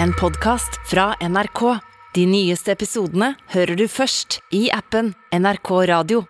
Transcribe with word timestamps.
en 0.00 0.12
podkast 0.12 0.80
fra 0.90 1.12
NRK. 1.20 1.62
De 2.14 2.26
nyeste 2.28 2.72
episodene 2.74 3.32
hører 3.52 3.76
du 3.76 3.86
først 3.90 4.40
i 4.54 4.68
appen 4.72 5.12
NRK 5.32 5.70
Radio. 5.90 6.22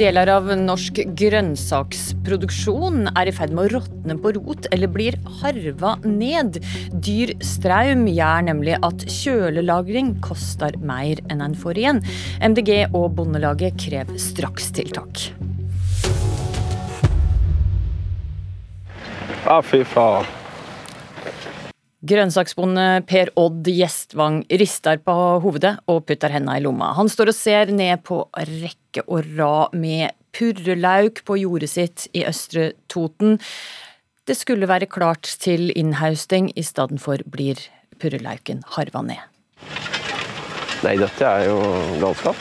Deler 0.00 0.30
av 0.32 0.46
norsk 0.56 1.02
grønnsaksproduksjon 1.20 3.10
er 3.10 3.28
i 3.28 3.34
ferd 3.36 3.52
med 3.52 3.66
å 3.66 3.80
råtne 3.80 4.16
på 4.22 4.32
rot 4.38 4.70
eller 4.72 4.88
blir 4.88 5.18
harva 5.42 5.98
ned. 6.06 6.56
Dyr 7.04 7.34
straum 7.44 8.06
gjør 8.08 8.48
nemlig 8.48 8.78
at 8.80 9.04
kjølelagring 9.12 10.14
koster 10.24 10.78
mer 10.80 11.20
enn 11.28 11.44
en 11.44 11.58
får 11.58 11.84
igjen. 11.84 12.02
MDG 12.40 12.74
og 12.88 13.12
Bondelaget 13.20 13.76
krever 13.84 14.16
strakstiltak. 14.30 15.28
Ja, 19.46 19.60
fy 19.64 19.82
faen. 19.88 20.28
Grønnsaksbonde 22.00 23.02
Per 23.04 23.28
Odd 23.36 23.66
Gjestvang 23.68 24.40
rister 24.60 24.96
på 25.04 25.14
hovedet 25.44 25.74
og 25.90 26.06
putter 26.08 26.32
hendene 26.32 26.56
i 26.56 26.62
lomma. 26.64 26.94
Han 26.96 27.10
står 27.12 27.32
og 27.32 27.36
ser 27.36 27.72
ned 27.76 28.00
på 28.08 28.22
rekke 28.34 29.04
og 29.04 29.28
rad 29.36 29.76
med 29.76 30.16
purrelauk 30.32 31.20
på 31.28 31.36
jordet 31.42 31.68
sitt 31.68 32.06
i 32.16 32.24
Østre 32.24 32.70
Toten. 32.88 33.36
Det 34.24 34.38
skulle 34.38 34.68
være 34.70 34.88
klart 34.88 35.28
til 35.42 35.68
innhausting, 35.76 36.52
for 36.98 37.20
blir 37.26 37.60
purrelauken 38.00 38.64
harva 38.76 39.04
ned. 39.04 39.20
Nei, 40.80 40.96
dette 40.96 41.26
er 41.26 41.50
jo 41.50 41.60
galskap. 42.00 42.36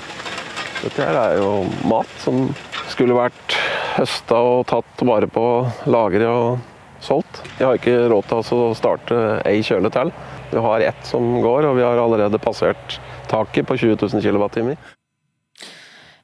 Dette 0.85 1.03
her 1.03 1.17
er 1.19 1.39
jo 1.41 1.65
mat 1.91 2.11
som 2.23 2.45
skulle 2.87 3.17
vært 3.17 3.57
høsta 3.97 4.39
og 4.39 4.67
tatt 4.71 5.03
vare 5.03 5.27
på, 5.27 5.43
lagret 5.91 6.29
og 6.31 6.59
solgt. 7.05 7.41
Jeg 7.57 7.67
har 7.67 7.79
ikke 7.79 7.97
råd 8.11 8.29
til 8.29 8.63
å 8.63 8.69
starte 8.77 9.19
ei 9.47 9.59
kjøle 9.65 9.91
til. 9.93 10.13
Vi 10.49 10.63
har 10.65 10.85
ett 10.85 11.03
som 11.05 11.27
går, 11.43 11.69
og 11.69 11.77
vi 11.77 11.85
har 11.85 11.99
allerede 12.01 12.41
passert 12.41 12.99
taket 13.29 13.67
på 13.69 13.77
20 13.77 13.99
000 14.01 14.23
kWt. 14.23 14.95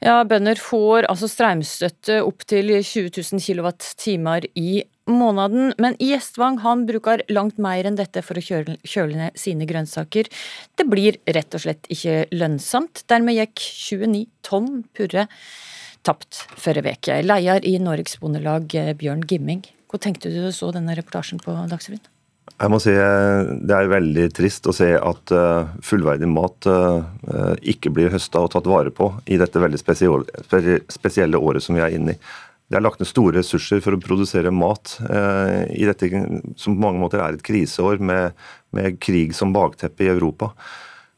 Ja, 0.05 0.19
bønder 0.27 0.59
får 0.59 1.07
altså 1.09 1.29
strømstøtte 1.31 2.19
opp 2.25 2.43
til 2.49 2.73
20 2.75 3.09
000 3.15 3.41
kWt 3.41 4.51
i 4.59 4.83
måneden, 5.09 5.71
men 5.81 5.95
Gjestvang 6.01 6.59
han 6.65 6.83
bruker 6.89 7.23
langt 7.31 7.57
mer 7.61 7.87
enn 7.87 7.97
dette 7.97 8.21
for 8.25 8.37
å 8.37 8.43
kjøle, 8.43 8.75
kjøle 8.85 9.19
ned 9.19 9.39
sine 9.39 9.67
grønnsaker. 9.69 10.29
Det 10.77 10.87
blir 10.89 11.17
rett 11.25 11.57
og 11.57 11.63
slett 11.63 11.89
ikke 11.93 12.25
lønnsomt. 12.35 13.05
Dermed 13.09 13.37
gikk 13.37 13.61
29 13.61 14.25
tonn 14.45 14.83
purre 14.97 15.27
tapt 16.05 16.43
forrige 16.61 16.97
uke. 16.97 17.21
Leder 17.25 17.65
i 17.65 17.77
Norges 17.81 18.19
Bondelag, 18.21 18.69
Bjørn 18.99 19.25
Gimming. 19.29 19.63
Hva 19.95 20.01
tenkte 20.03 20.27
du 20.27 20.41
da 20.41 20.49
du 20.51 20.55
så 20.55 20.73
denne 20.75 20.91
reportasjen 20.97 21.39
på 21.39 21.53
Dagsrevyen? 21.71 22.03
Jeg 22.55 22.71
må 22.71 22.77
si 22.83 22.91
Det 22.91 23.75
er 23.75 23.87
veldig 23.91 24.25
trist 24.35 24.67
å 24.67 24.73
se 24.75 24.89
at 24.95 25.31
uh, 25.31 25.71
fullverdig 25.83 26.27
mat 26.27 26.67
uh, 26.67 27.55
ikke 27.63 27.93
blir 27.95 28.11
høsta 28.11 28.43
og 28.43 28.51
tatt 28.51 28.67
vare 28.67 28.91
på 28.91 29.07
i 29.31 29.39
dette 29.39 29.61
veldig 29.63 29.79
spesielle 29.79 31.39
året 31.39 31.63
som 31.63 31.79
vi 31.79 31.83
er 31.85 31.95
inne 31.95 32.17
i. 32.17 32.19
Det 32.67 32.75
er 32.75 32.83
lagt 32.83 32.99
ned 32.99 33.07
store 33.07 33.37
ressurser 33.39 33.79
for 33.85 33.95
å 33.95 34.01
produsere 34.01 34.51
mat 34.51 34.95
i 35.69 35.85
dette 35.85 36.07
som 36.57 36.73
på 36.73 36.81
mange 36.81 36.97
måter 36.97 37.21
er 37.21 37.35
et 37.35 37.43
kriseår 37.45 38.01
med, 38.01 38.33
med 38.73 38.97
krig 38.97 39.35
som 39.37 39.53
bakteppe 39.53 40.07
i 40.07 40.09
Europa. 40.09 40.49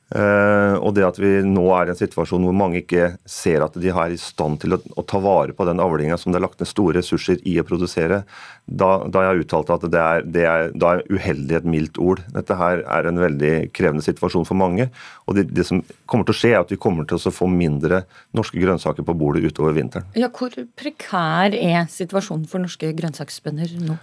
Uh, 0.08 0.80
og 0.80 0.94
det 0.96 1.04
at 1.04 1.18
vi 1.20 1.42
nå 1.44 1.66
er 1.76 1.90
i 1.90 1.92
en 1.92 2.00
situasjon 2.00 2.46
hvor 2.48 2.56
mange 2.56 2.80
ikke 2.80 3.10
ser 3.28 3.66
at 3.66 3.74
de 3.76 3.90
er 3.92 4.14
i 4.16 4.20
stand 4.22 4.62
til 4.62 4.78
å, 4.78 4.80
å 4.96 5.04
ta 5.04 5.20
vare 5.20 5.52
på 5.52 5.66
den 5.68 5.82
avlinga 5.84 6.16
som 6.16 6.32
det 6.32 6.40
er 6.40 6.46
lagt 6.46 6.62
ned 6.64 6.70
store 6.70 7.02
ressurser 7.02 7.42
i 7.44 7.58
å 7.60 7.66
produsere, 7.68 8.22
da, 8.68 8.90
da 9.12 9.26
jeg 9.26 9.44
uttalte 9.44 9.76
at 9.76 9.84
det 9.92 10.00
er, 10.00 10.24
det 10.24 10.46
er, 10.48 10.72
da 10.76 10.94
er 10.96 11.04
uheldig 11.12 11.58
et 11.60 11.68
mildt 11.68 12.00
ord. 12.00 12.22
Dette 12.36 12.56
her 12.60 12.86
er 12.88 13.08
en 13.08 13.20
veldig 13.20 13.52
krevende 13.76 14.04
situasjon 14.06 14.48
for 14.48 14.60
mange. 14.60 14.90
Og 15.28 15.36
det, 15.36 15.48
det 15.56 15.68
som 15.68 15.84
kommer 16.08 16.28
til 16.28 16.36
å 16.36 16.40
skje, 16.40 16.54
er 16.54 16.64
at 16.64 16.72
vi 16.72 16.80
kommer 16.80 17.08
til 17.08 17.20
å 17.20 17.34
få 17.34 17.48
mindre 17.52 18.06
norske 18.36 18.60
grønnsaker 18.60 19.08
på 19.08 19.16
bordet 19.18 19.44
utover 19.48 19.76
vinteren. 19.76 20.08
Ja, 20.20 20.32
Hvor 20.32 20.56
prekær 20.80 21.56
er 21.56 21.88
situasjonen 21.92 22.48
for 22.48 22.64
norske 22.64 22.92
grønnsaksbønder 22.96 23.76
nå? 23.88 24.00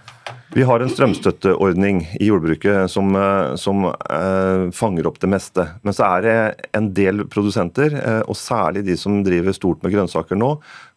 Vi 0.55 0.65
har 0.65 0.81
en 0.81 0.89
strømstøtteordning 0.89 2.03
i 2.21 2.29
jordbruket 2.29 2.89
som, 2.93 3.13
som 3.59 3.89
eh, 3.89 4.65
fanger 4.73 5.09
opp 5.09 5.17
det 5.21 5.29
meste. 5.29 5.67
Men 5.85 5.94
så 5.95 6.07
er 6.17 6.25
det 6.25 6.35
en 6.77 6.89
del 6.95 7.25
produsenter, 7.31 7.95
eh, 8.01 8.21
og 8.27 8.37
særlig 8.39 8.85
de 8.87 8.97
som 8.99 9.21
driver 9.25 9.55
stort 9.55 9.83
med 9.83 9.95
grønnsaker 9.95 10.39
nå, 10.39 10.51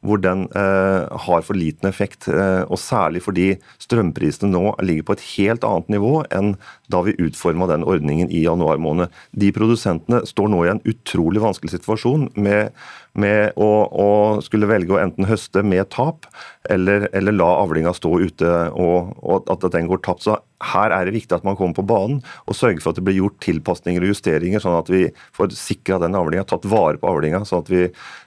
hvor 0.06 0.20
den 0.22 0.44
eh, 0.54 1.06
har 1.26 1.42
for 1.46 1.58
liten 1.58 1.88
effekt. 1.88 2.28
Eh, 2.30 2.62
og 2.68 2.78
særlig 2.80 3.24
fordi 3.24 3.48
strømprisene 3.82 4.50
nå 4.52 4.76
ligger 4.84 5.08
på 5.08 5.16
et 5.16 5.26
helt 5.34 5.66
annet 5.66 5.90
nivå 5.96 6.12
enn 6.34 6.54
da 6.92 7.02
vi 7.04 7.16
utforma 7.20 7.68
den 7.70 7.86
ordningen 7.86 8.30
i 8.30 8.44
januar 8.44 8.78
måned. 8.82 9.12
De 9.32 9.50
produsentene 9.54 10.22
står 10.28 10.52
nå 10.52 10.64
i 10.64 10.72
en 10.72 10.84
utrolig 10.88 11.42
vanskelig 11.42 11.74
situasjon 11.74 12.28
med, 12.38 12.70
med 13.18 13.58
å, 13.58 13.70
å, 13.90 14.08
skulle 14.44 14.70
velge 14.70 14.94
å 14.94 15.00
enten 15.02 15.28
høste 15.28 15.64
med 15.66 15.90
tap, 15.92 16.28
eller, 16.70 17.08
eller 17.16 17.34
la 17.34 17.48
avlinga 17.62 17.94
stå 17.96 18.12
ute 18.22 18.54
og, 18.76 19.16
og 19.18 19.50
at 19.52 19.66
den 19.74 19.90
går 19.90 20.04
tapt. 20.04 20.24
Så 20.24 20.38
her 20.72 20.92
er 20.94 21.06
det 21.06 21.14
viktig 21.14 21.36
at 21.36 21.46
man 21.46 21.56
kommer 21.58 21.76
på 21.76 21.86
banen 21.86 22.18
og 22.48 22.56
sørger 22.56 22.82
for 22.82 22.92
at 22.92 22.98
det 22.98 23.04
blir 23.06 23.20
gjort 23.20 23.38
tilpasninger 23.44 24.04
og 24.04 24.12
justeringer, 24.12 24.62
sånn 24.62 24.78
at 24.78 24.90
vi 24.90 25.04
får 25.36 25.52
sikra 25.56 26.00
den 26.02 26.16
avlinga, 26.18 26.46
tatt 26.48 26.66
vare 26.68 26.98
på 26.98 27.10
avlinga, 27.10 27.44
sånn 27.46 27.62
at 27.62 27.70
vi 27.72 27.84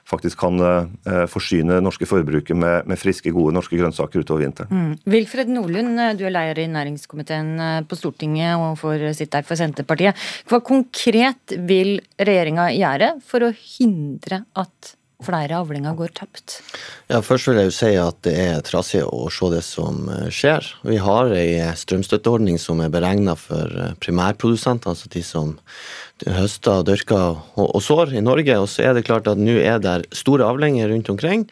faktisk 0.08 0.40
kan 0.42 0.58
eh, 0.62 1.26
forsyne 1.30 1.61
norske 1.64 2.08
forbrukere 2.08 2.58
med, 2.58 2.88
med, 2.90 3.00
friske, 3.00 3.32
gode 3.34 3.54
norske 3.56 3.78
grønnsaker 3.78 4.22
utover 4.22 4.46
vinteren. 4.46 4.72
Mm. 4.72 4.94
Wilfred 5.14 5.52
Nordlund, 5.52 5.98
eh, 5.98 6.14
du 6.18 6.24
er 6.28 6.34
leder 6.34 6.62
i 6.64 6.70
næringskomiteen 6.72 7.52
eh, 7.58 7.76
på 7.88 7.98
Stortinget 7.98 8.56
og 8.60 8.80
får 8.80 9.10
sitte 9.18 9.40
her 9.40 9.46
for 9.48 9.60
Senterpartiet. 9.60 10.18
Hva 10.50 10.62
konkret 10.64 11.56
vil 11.68 11.98
regjeringa 12.20 12.72
gjøre 12.76 13.14
for 13.26 13.48
å 13.48 13.54
hindre 13.54 14.44
at 14.58 14.96
flere 15.22 15.54
avlinger 15.62 15.94
går 15.94 16.14
tapt? 16.18 16.58
Ja, 17.06 17.20
Først 17.22 17.46
vil 17.46 17.60
jeg 17.60 17.70
jo 17.70 17.74
si 17.76 17.90
at 18.00 18.18
det 18.26 18.32
er 18.42 18.64
trasig 18.66 19.04
å 19.06 19.28
se 19.30 19.50
det 19.52 19.62
som 19.62 20.08
skjer. 20.34 20.66
Vi 20.82 20.98
har 20.98 21.30
ei 21.36 21.60
strømstøtteordning 21.78 22.58
som 22.58 22.82
er 22.82 22.90
beregna 22.90 23.36
for 23.38 23.94
primærprodusenter, 24.02 24.96
altså 24.96 25.12
de 25.12 25.22
som 25.26 25.54
høster, 26.26 26.84
dørker 26.86 27.40
og, 27.58 27.78
sår 27.82 28.14
i 28.16 28.22
Norge. 28.24 28.58
Og 28.60 28.68
så 28.70 28.88
er 28.88 28.96
det 28.96 29.06
klart 29.08 29.30
at 29.30 29.40
nå 29.40 29.58
er 29.60 29.82
det 29.82 30.06
store 30.16 30.46
avlinger 30.46 30.92
rundt 30.92 31.10
omkring 31.12 31.46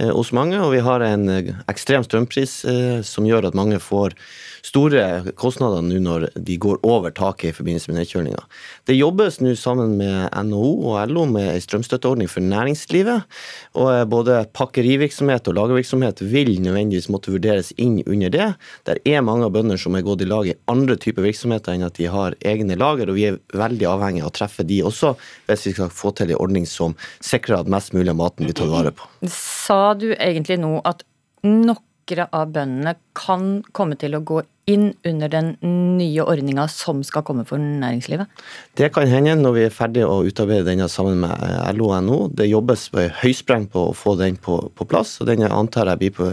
eh, 0.00 0.10
hos 0.10 0.32
mange, 0.36 0.60
og 0.60 0.72
vi 0.74 0.82
har 0.84 1.04
en 1.04 1.28
ekstrem 1.70 2.06
strømpris 2.06 2.62
eh, 2.70 2.98
som 3.06 3.28
gjør 3.28 3.50
at 3.50 3.58
mange 3.58 3.80
får 3.82 4.16
store 4.64 5.32
kostnader 5.36 5.84
nå 5.84 6.00
når 6.02 6.26
de 6.40 6.56
går 6.60 6.80
over 6.86 7.12
taket 7.14 7.50
i 7.50 7.56
forbindelse 7.56 7.90
med 7.90 8.00
nedkjølinga. 8.00 8.42
Det 8.88 8.96
jobbes 8.96 9.40
nå 9.42 9.54
sammen 9.60 9.96
med 9.98 10.30
NHO 10.32 10.70
og 10.90 11.10
LO 11.10 11.26
med 11.28 11.50
ei 11.52 11.60
strømstøtteordning 11.62 12.30
for 12.30 12.44
næringslivet. 12.44 13.28
og 13.74 13.90
eh, 13.92 14.04
Både 14.14 14.44
pakkerivirksomhet 14.56 15.48
og 15.50 15.58
lagervirksomhet 15.58 16.22
vil 16.24 16.56
nødvendigvis 16.64 17.10
måtte 17.12 17.34
vurderes 17.34 17.72
inn 17.76 18.00
under 18.06 18.32
det. 18.32 18.48
Det 18.88 18.98
er 19.04 19.24
mange 19.26 19.48
av 19.48 19.54
bønder 19.56 19.80
som 19.80 19.96
er 19.96 20.06
gått 20.06 20.24
i 20.24 20.28
lag 20.30 20.48
i 20.48 20.56
andre 20.70 20.96
typer 21.00 21.26
virksomheter 21.26 21.74
enn 21.74 21.86
at 21.86 21.98
de 22.00 22.08
har 22.10 22.36
egne 22.44 22.78
lager, 22.80 23.10
og 23.10 23.18
vi 23.18 23.28
er 23.28 23.40
veldig 23.54 23.88
avhengig 23.90 24.13
av 24.22 24.30
å 24.30 24.36
treffe 24.36 24.66
de 24.66 24.82
også, 24.86 25.14
hvis 25.48 25.66
vi 25.68 25.74
skal 25.76 25.90
få 25.94 26.12
til 26.14 26.34
en 26.34 26.42
ordning 26.44 26.68
som 26.68 26.94
sikrer 27.24 27.62
at 27.62 27.70
mest 27.72 27.96
mulig 27.96 28.12
av 28.12 28.20
maten 28.20 28.46
blir 28.46 28.56
tatt 28.56 28.72
vare 28.72 28.94
på. 28.94 29.08
Sa 29.30 29.94
du 29.98 30.12
egentlig 30.14 30.60
nå 30.62 30.76
at 30.84 31.02
noen 31.44 31.80
av 32.04 32.50
bøndene 32.52 32.98
kan 33.16 33.62
komme 33.72 33.96
til 33.96 34.14
å 34.18 34.20
gå 34.20 34.42
inn 34.70 34.94
under 35.04 35.28
den 35.28 35.50
nye 35.98 36.24
ordninga 36.24 36.66
som 36.72 37.02
skal 37.04 37.24
komme 37.26 37.44
for 37.48 37.60
næringslivet? 37.60 38.28
Det 38.76 38.90
kan 38.94 39.08
hende 39.08 39.36
når 39.40 39.56
vi 39.56 39.64
er 39.66 39.74
ferdige 39.74 40.08
å 40.08 40.22
utarbeide 40.24 40.66
denne 40.68 40.88
sammen 40.92 41.20
med 41.24 41.76
LO 41.76 41.90
og 41.90 42.04
NHO. 42.06 42.20
Det 42.36 42.48
jobbes 42.48 42.86
høyspreng 43.22 43.68
på 43.72 43.88
å 43.90 43.96
få 43.96 44.16
den 44.20 44.38
på, 44.40 44.58
på 44.74 44.88
plass, 44.88 45.16
og 45.20 45.28
den 45.30 45.44
antar 45.48 45.92
jeg 45.94 46.14
på, 46.16 46.30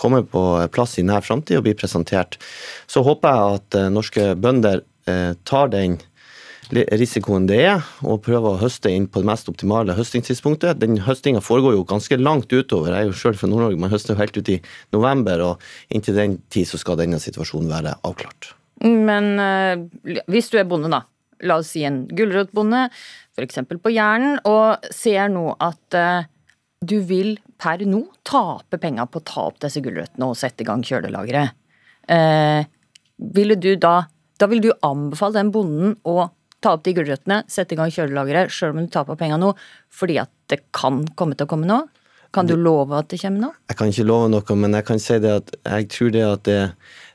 kommer 0.00 0.24
på 0.28 0.44
plass 0.74 0.98
i 1.00 1.06
nær 1.06 1.24
framtid 1.24 1.60
og 1.60 1.68
blir 1.68 1.78
presentert. 1.78 2.38
Så 2.86 3.04
håper 3.04 3.32
jeg 3.32 3.60
at 3.60 3.80
eh, 3.80 3.92
norske 3.92 4.32
bønder 4.40 4.84
eh, 5.10 5.32
tar 5.48 5.72
den 5.74 5.98
risikoen 6.72 7.46
det 7.48 7.58
er, 7.66 7.84
og 8.06 8.22
prøve 8.24 8.54
å 8.54 8.60
høste 8.60 8.90
inn 8.92 9.06
på 9.10 9.20
det 9.22 9.28
mest 9.28 9.48
optimale 9.50 9.96
høstingstidspunktet. 9.96 10.80
Den 10.80 11.00
høstinga 11.04 11.42
foregår 11.44 11.76
jo 11.76 11.86
ganske 11.88 12.18
langt 12.20 12.52
utover. 12.52 12.92
Jeg 12.92 13.06
er 13.06 13.10
jo 13.10 13.16
sjøl 13.18 13.38
fra 13.38 13.50
Nord-Norge, 13.50 13.80
man 13.80 13.92
høster 13.92 14.14
jo 14.14 14.20
helt 14.20 14.36
ut 14.38 14.50
i 14.52 14.60
november, 14.94 15.42
og 15.44 15.94
inntil 15.94 16.18
den 16.18 16.38
tid 16.54 16.70
så 16.70 16.80
skal 16.80 16.98
denne 17.00 17.20
situasjonen 17.22 17.72
være 17.72 17.96
avklart. 18.06 18.54
Men 18.84 19.34
øh, 19.40 20.22
hvis 20.30 20.50
du 20.52 20.58
er 20.60 20.68
bonde, 20.68 20.90
da, 20.92 21.04
la 21.44 21.58
oss 21.60 21.74
si 21.74 21.84
en 21.86 22.04
gulrotbonde, 22.10 22.86
f.eks. 23.36 23.60
på 23.68 23.92
Jæren, 23.94 24.40
og 24.48 24.88
ser 24.94 25.28
nå 25.32 25.50
at 25.62 25.98
øh, 26.00 26.30
du 26.84 26.98
vil 27.06 27.36
per 27.60 27.84
nå 27.88 28.06
tape 28.26 28.80
penger 28.80 29.08
på 29.08 29.20
å 29.20 29.28
ta 29.28 29.44
opp 29.50 29.60
disse 29.62 29.82
gulrøttene 29.84 30.30
og 30.30 30.38
sette 30.38 30.64
i 30.64 30.68
gang 30.68 30.82
kjølelageret. 30.84 31.62
Eh, 32.12 32.66
ville 33.34 33.56
du 33.56 33.72
da 33.80 34.02
da 34.40 34.48
vil 34.50 34.62
du 34.64 34.72
anbefale 34.84 35.38
den 35.38 35.52
bonden 35.54 35.94
å 36.06 36.26
ta 36.64 36.74
opp 36.76 36.84
de 36.86 36.94
gulrøttene, 36.96 37.42
sette 37.50 37.76
i 37.76 37.78
gang 37.78 37.92
kjølelageret, 37.92 38.52
sjøl 38.52 38.74
om 38.74 38.84
du 38.84 38.92
taper 38.92 39.20
penger 39.20 39.40
nå, 39.40 39.52
fordi 39.92 40.18
at 40.22 40.32
det 40.52 40.62
kan 40.76 41.04
komme 41.18 41.36
til 41.36 41.46
å 41.48 41.52
komme 41.54 41.68
nå? 41.68 41.82
Kan 42.34 42.48
du 42.50 42.56
love 42.58 42.96
at 42.98 43.12
det 43.12 43.20
kommer 43.22 43.44
noe? 43.44 43.58
Jeg 43.70 43.78
kan 43.78 43.92
ikke 43.92 44.08
love 44.08 44.30
noe, 44.32 44.56
men 44.58 44.74
jeg 44.74 44.86
kan 44.88 45.02
si 45.02 45.20
det 45.22 45.34
at 45.38 45.52
jeg 45.62 45.90
tror 45.94 46.14
det 46.14 46.24
at 46.26 46.48
det 46.48 46.60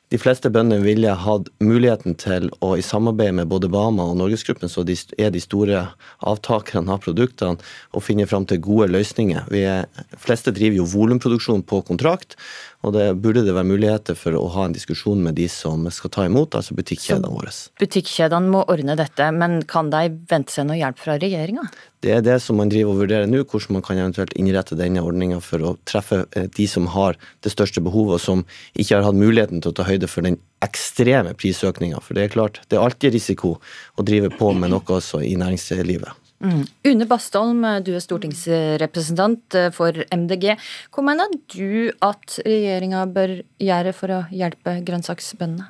de 0.10 0.18
fleste 0.18 0.50
bønder 0.50 0.82
ville 0.82 1.12
hatt 1.22 1.52
muligheten 1.62 2.16
til 2.18 2.48
å 2.66 2.72
i 2.80 2.86
samarbeid 2.86 3.36
med 3.38 3.50
både 3.52 3.70
Bama 3.70 4.08
og 4.10 4.16
Norgesgruppen, 4.18 4.72
så 4.72 4.82
de 4.82 4.96
er 5.22 5.30
de 5.30 5.42
store 5.44 5.84
avtakerne 6.26 6.96
av 6.96 7.04
produktene, 7.04 7.62
og 7.94 8.06
finne 8.06 8.26
fram 8.30 8.48
til 8.50 8.62
gode 8.66 8.90
løsninger. 8.96 9.46
Vi 9.54 9.62
er, 9.70 9.86
fleste 10.18 10.54
driver 10.56 10.82
jo 10.82 10.88
volumproduksjon 10.90 11.62
på 11.70 11.84
kontrakt, 11.86 12.40
og 12.80 12.94
det 12.96 13.06
burde 13.20 13.42
det 13.44 13.52
være 13.52 13.68
muligheter 13.68 14.16
for 14.16 14.38
å 14.40 14.46
ha 14.54 14.64
en 14.66 14.74
diskusjon 14.76 15.20
med 15.24 15.36
de 15.36 15.50
som 15.52 15.84
skal 15.92 16.12
ta 16.16 16.24
imot, 16.30 16.56
altså 16.56 16.78
butikkjedene 16.78 17.32
våre. 17.34 17.52
Butikkjedene 17.82 18.54
må 18.54 18.62
ordne 18.72 18.96
dette, 19.00 19.28
men 19.36 19.60
kan 19.68 19.90
de 19.92 20.06
vente 20.30 20.56
seg 20.56 20.70
noe 20.70 20.78
hjelp 20.80 21.02
fra 21.02 21.18
regjeringa? 21.20 21.66
Det 22.00 22.14
er 22.16 22.24
det 22.24 22.38
som 22.40 22.56
man 22.56 22.72
driver 22.72 22.94
og 22.94 23.02
vurderer 23.02 23.28
nå, 23.28 23.42
hvordan 23.44 23.76
man 23.76 23.84
kan 23.84 24.00
eventuelt 24.00 24.32
innrette 24.40 24.80
denne 24.80 25.04
ordninga 25.04 25.42
for 25.44 25.66
å 25.68 25.74
treffe 25.90 26.22
eh, 26.32 26.48
de 26.56 26.70
som 26.72 26.88
har 26.96 27.20
det 27.44 27.52
største 27.52 27.84
behovet, 27.84 28.16
og 28.16 28.24
som 28.24 28.46
ikke 28.80 28.96
har 28.96 29.10
hatt 29.10 29.20
muligheten 29.20 29.60
til 29.60 29.74
å 29.74 29.80
ta 29.82 29.88
høyde 29.90 30.08
for 30.08 30.24
den 30.24 30.40
ekstreme 30.64 31.36
prisøkninga. 31.36 32.00
For 32.06 32.16
det 32.16 32.30
er 32.30 32.36
klart, 32.38 32.64
det 32.72 32.80
er 32.80 32.88
alltid 32.88 33.18
risiko 33.18 33.58
å 33.60 34.08
drive 34.08 34.32
på 34.40 34.56
med 34.56 34.72
noe 34.72 35.00
også 35.02 35.20
i 35.28 35.36
næringslivet. 35.40 36.29
Mm. 36.40 36.62
Une 36.88 37.06
Bastholm, 37.06 37.66
du 37.84 37.92
er 37.96 38.04
stortingsrepresentant 38.04 39.58
eh, 39.60 39.72
for 39.76 39.92
MDG. 40.16 40.54
Hva 40.96 41.04
mener 41.04 41.34
du 41.52 41.90
at 42.06 42.38
regjeringa 42.46 43.04
bør 43.12 43.42
gjøre 43.60 43.94
for 43.98 44.16
å 44.16 44.22
hjelpe 44.32 44.78
grønnsaksbøndene? 44.88 45.68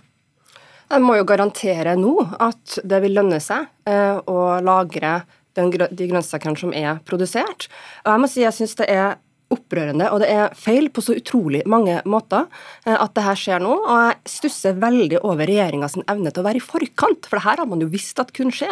Jeg 0.89 1.06
må 1.06 1.19
jo 1.19 1.25
garantere 1.30 1.94
nå 1.98 2.13
at 2.42 2.80
det 2.86 3.01
vil 3.04 3.18
lønne 3.18 3.38
seg 3.42 3.68
eh, 3.89 4.18
å 4.25 4.39
lagre 4.66 5.19
de 5.57 6.06
grønnsakene 6.10 6.57
som 6.57 6.74
er 6.74 7.01
produsert. 7.06 7.68
Og 8.06 8.13
jeg 8.13 8.22
må 8.22 8.30
si 8.30 8.45
jeg 8.45 8.56
syns 8.56 8.77
det 8.80 8.88
er 8.94 9.18
opprørende, 9.54 10.10
og 10.13 10.22
det 10.24 10.30
er 10.31 10.56
feil 10.57 10.90
på 10.94 11.04
så 11.04 11.16
utrolig 11.18 11.63
mange 11.69 12.00
måter 12.10 12.46
eh, 12.86 12.96
at 12.96 13.13
det 13.18 13.25
her 13.25 13.40
skjer 13.40 13.63
nå. 13.63 13.75
Og 13.80 14.01
jeg 14.06 14.34
stusser 14.36 14.80
veldig 14.81 15.22
over 15.24 15.50
regjeringas 15.50 15.98
evne 16.06 16.34
til 16.34 16.44
å 16.44 16.48
være 16.48 16.62
i 16.62 16.66
forkant, 16.66 17.30
for 17.30 17.40
det 17.40 17.46
her 17.48 17.63
har 17.63 17.69
man 17.69 17.84
jo 17.84 17.90
visst 17.92 18.22
at 18.22 18.34
kunne 18.36 18.56
skje. 18.56 18.72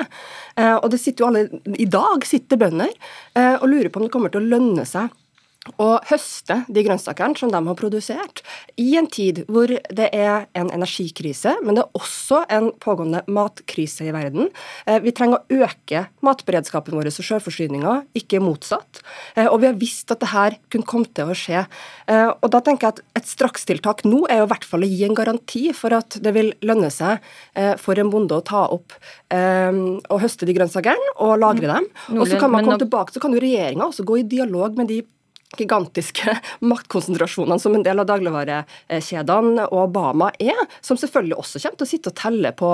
Eh, 0.57 0.75
og 0.75 0.89
det 0.93 1.01
sitter 1.01 1.25
jo 1.25 1.31
alle, 1.31 1.61
I 1.77 1.89
dag 1.89 2.27
sitter 2.27 2.61
bønder 2.61 2.93
eh, 2.93 3.55
og 3.55 3.69
lurer 3.71 3.91
på 3.91 4.01
om 4.01 4.07
det 4.07 4.13
kommer 4.13 4.33
til 4.33 4.45
å 4.45 4.51
lønne 4.55 4.85
seg 4.87 5.13
å 5.81 5.89
høste 6.09 6.61
de 6.71 6.83
grønnsakene 6.85 7.37
som 7.39 7.51
de 7.53 7.59
har 7.67 7.77
produsert, 7.79 8.41
i 8.79 8.95
en 8.99 9.07
tid 9.11 9.43
hvor 9.51 9.69
det 9.69 10.07
er 10.15 10.47
en 10.57 10.71
energikrise, 10.73 11.55
men 11.63 11.77
det 11.77 11.83
er 11.83 11.99
også 11.99 12.43
en 12.53 12.69
pågående 12.83 13.23
matkrise 13.31 14.07
i 14.07 14.13
verden. 14.15 14.51
Eh, 14.85 14.99
vi 15.03 15.13
trenger 15.15 15.41
å 15.41 15.61
øke 15.67 16.05
matberedskapen 16.25 16.97
vår 16.97 17.11
og 17.11 17.27
sjølforsyninga, 17.27 17.95
ikke 18.17 18.41
motsatt. 18.43 19.01
Eh, 19.35 19.47
og 19.47 19.61
vi 19.63 19.69
har 19.69 19.79
visst 19.79 20.13
at 20.13 20.23
det 20.23 20.31
her 20.33 20.57
kunne 20.73 20.87
komme 20.87 21.11
til 21.17 21.31
å 21.31 21.37
skje. 21.37 21.65
Eh, 22.07 22.29
og 22.31 22.49
da 22.53 22.61
tenker 22.63 22.87
jeg 22.87 22.97
at 22.97 23.21
et 23.21 23.31
strakstiltak 23.31 24.05
nå 24.07 24.23
er 24.31 24.41
jo 24.41 24.47
i 24.47 24.51
hvert 24.53 24.67
fall 24.67 24.85
å 24.85 24.91
gi 24.91 25.03
en 25.07 25.17
garanti 25.17 25.65
for 25.75 25.95
at 25.97 26.19
det 26.23 26.33
vil 26.35 26.53
lønne 26.65 26.89
seg 26.93 27.23
for 27.81 27.99
en 27.99 28.09
bonde 28.11 28.35
å 28.35 28.43
ta 28.45 28.63
opp 28.71 28.93
og 29.33 30.21
høste 30.21 30.47
de 30.47 30.53
grønnsakene 30.55 31.13
og 31.23 31.39
lagre 31.41 31.69
dem. 31.69 31.87
Og 32.15 32.27
så 32.29 32.39
kan 32.39 32.51
man 32.53 32.65
komme 32.65 32.79
tilbake, 32.81 33.13
så 33.13 33.21
kan 33.23 33.33
jo 33.35 33.41
regjeringa 33.41 33.87
også 33.89 34.05
gå 34.07 34.21
i 34.21 34.25
dialog 34.29 34.77
med 34.77 34.89
de 34.91 35.01
gigantiske 35.55 36.33
maktkonsentrasjonene 36.71 37.59
som 37.59 37.75
en 37.75 37.83
del 37.85 38.01
av 38.01 38.07
dagligvarekjedene 38.09 39.67
og 39.69 39.79
Obama 39.85 40.29
er, 40.43 40.59
som 40.83 40.99
selvfølgelig 40.99 41.37
også 41.39 41.61
kommer 41.63 41.79
til 41.79 41.87
å 41.87 41.91
sitte 41.91 42.11
og 42.11 42.17
telle 42.19 42.51
på, 42.57 42.71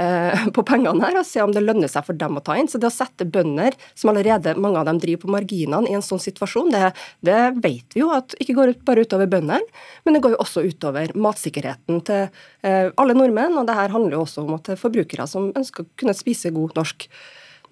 eh, 0.00 0.46
på, 0.56 0.64
pengene 0.64 1.04
her 1.04 1.20
og 1.20 1.28
se 1.28 1.42
om 1.44 1.52
det 1.52 1.64
lønner 1.64 1.90
seg 1.90 2.06
for 2.06 2.16
dem 2.18 2.40
å 2.40 2.44
ta 2.44 2.56
inn. 2.56 2.70
Så 2.70 2.80
det 2.80 2.88
å 2.88 2.94
sette 2.94 3.28
bønder, 3.28 3.76
som 3.92 4.12
allerede 4.12 4.56
mange 4.56 4.80
av 4.80 4.88
dem 4.88 5.02
driver 5.02 5.26
på 5.26 5.34
marginene, 5.36 5.90
i 5.90 5.98
en 5.98 6.04
sånn 6.04 6.22
situasjon, 6.22 6.72
det, 6.72 6.94
det 7.26 7.40
vet 7.60 7.96
vi 7.96 8.04
jo 8.04 8.10
at 8.14 8.36
ikke 8.40 8.56
går 8.56 8.74
bare 8.88 9.04
utover 9.04 9.28
bøndene, 9.30 9.60
men 10.06 10.16
det 10.16 10.24
går 10.24 10.34
jo 10.34 10.42
også 10.42 10.64
utover 10.64 11.12
matsikkerheten 11.18 12.00
til 12.08 12.26
eh, 12.64 12.88
alle 12.88 13.16
nordmenn. 13.16 13.58
Og 13.60 13.68
det 13.68 13.76
her 13.76 13.92
handler 13.92 14.18
jo 14.18 14.24
også 14.24 14.46
om 14.46 14.56
at 14.56 14.72
forbrukere 14.80 15.28
som 15.30 15.52
ønsker 15.52 15.84
å 15.84 15.96
kunne 16.00 16.16
spise 16.16 16.54
god 16.54 16.78
norsk 16.78 17.08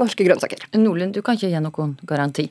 norske 0.00 0.24
grønnsaker. 0.26 0.66
Nordlund, 0.78 1.14
du 1.14 1.22
kan 1.24 1.36
ikke 1.36 1.50
gi 1.52 1.62
noen 1.62 1.96
garanti? 2.08 2.46